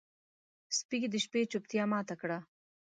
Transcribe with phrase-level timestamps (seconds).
[0.77, 2.37] سپي د شپې چوپتیا ماته کړه.